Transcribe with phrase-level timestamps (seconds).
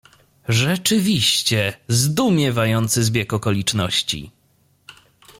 [0.49, 4.31] "Rzeczywiście, zdumiewający zbieg okoliczności!"